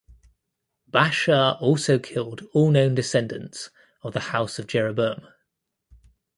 [0.91, 3.69] Baasha also killed all known descendants
[4.01, 5.27] of the House of Jeroboam.